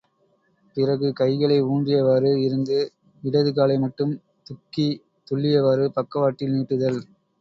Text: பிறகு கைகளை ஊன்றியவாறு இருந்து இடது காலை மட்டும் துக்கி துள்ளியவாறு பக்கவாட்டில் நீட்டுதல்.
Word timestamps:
பிறகு 0.77 1.07
கைகளை 1.13 1.57
ஊன்றியவாறு 1.65 2.31
இருந்து 2.41 2.77
இடது 3.23 3.51
காலை 3.53 3.77
மட்டும் 3.77 4.15
துக்கி 4.45 4.87
துள்ளியவாறு 5.27 5.87
பக்கவாட்டில் 5.91 6.53
நீட்டுதல். 6.55 6.99